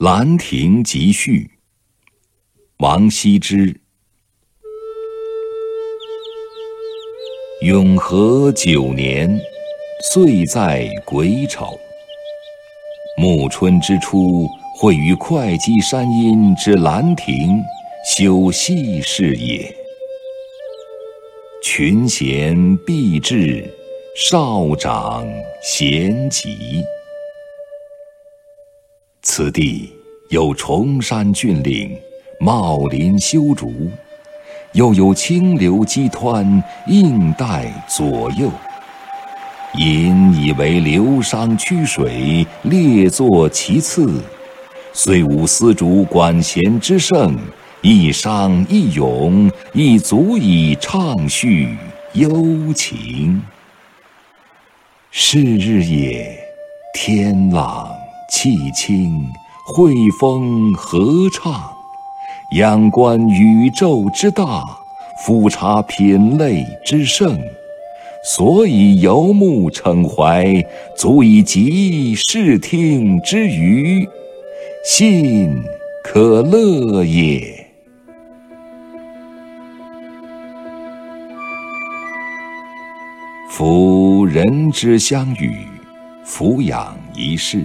[0.00, 1.50] 兰亭集序，
[2.80, 3.74] 王羲之。
[7.62, 9.40] 永和九年，
[10.12, 11.78] 岁在癸丑。
[13.16, 17.58] 暮春之初，会于会稽山阴之兰亭，
[18.04, 19.74] 修禊事也。
[21.62, 23.64] 群贤毕至，
[24.14, 25.26] 少长
[25.62, 26.84] 咸集。
[29.36, 29.92] 此地
[30.30, 31.94] 有崇山峻岭，
[32.40, 33.90] 茂林修竹，
[34.72, 38.50] 又有清流激湍，映带左右。
[39.74, 44.10] 引以为流觞曲水，列坐其次。
[44.94, 47.36] 虽无丝竹管弦之盛，
[47.82, 51.76] 一觞一咏，亦足以畅叙
[52.14, 53.42] 幽情。
[55.10, 56.42] 是日也，
[56.94, 57.95] 天朗。
[58.28, 59.24] 气清，
[59.74, 61.62] 惠风和畅，
[62.52, 64.64] 仰观宇宙之大，
[65.24, 67.38] 俯察品类之盛，
[68.24, 70.64] 所以游目骋怀，
[70.96, 74.06] 足以极视听之娱，
[74.84, 75.62] 信
[76.02, 77.54] 可乐也。
[83.50, 85.66] 夫人之相与，
[86.24, 87.64] 俯仰一世。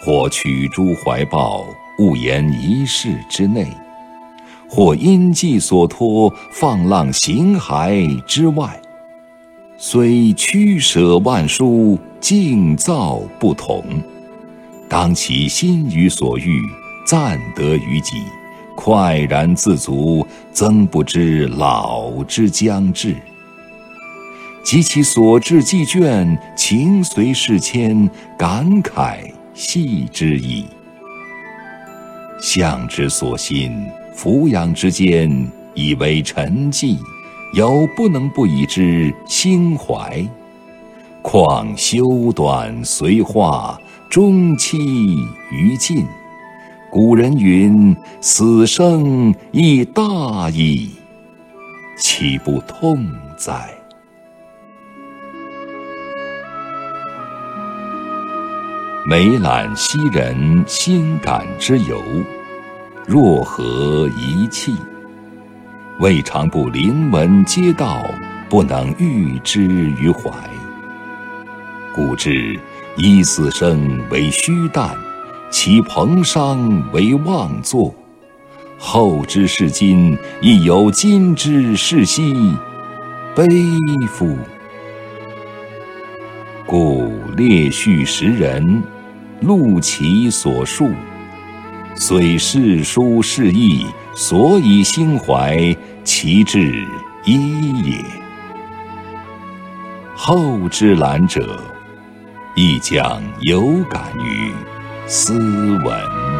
[0.00, 1.66] 或取诸怀抱，
[1.98, 3.66] 悟言一室之内；
[4.68, 8.80] 或因寄所托，放浪形骸之外。
[9.76, 13.82] 虽曲舍万殊，境造不同，
[14.88, 16.60] 当其心于所欲，
[17.06, 18.22] 暂得于己，
[18.76, 23.16] 快然自足，曾不知老之将至。
[24.62, 29.32] 及其所至既倦，情随事迁，感慨。
[29.60, 30.64] 系之矣。
[32.40, 35.30] 向之所欣，俯仰之间，
[35.74, 36.96] 以为沉寂，
[37.52, 40.26] 犹不能不以之心怀。
[41.20, 44.78] 况修短随化，终期
[45.52, 46.06] 于尽。
[46.90, 50.88] 古人云：“死生亦大矣。”
[52.00, 53.68] 岂不痛哉？
[59.06, 62.02] 每览昔人心感之由，
[63.06, 64.76] 若何一气？
[66.00, 68.04] 未尝不临文嗟悼，
[68.50, 70.30] 不能喻之于怀。
[71.94, 72.60] 故知
[72.96, 74.94] 以死生为虚诞，
[75.50, 77.94] 其彭殇为妄作。
[78.76, 82.54] 后之视今，亦有今之视昔，
[83.34, 83.46] 悲
[84.08, 84.36] 夫！
[86.70, 88.80] 故列叙时人，
[89.40, 90.88] 录其所述，
[91.96, 96.86] 虽世殊事异，所以心怀，其志
[97.24, 98.04] 一也。
[100.14, 101.60] 后之览者，
[102.54, 104.52] 亦将有感于
[105.08, 106.39] 斯文。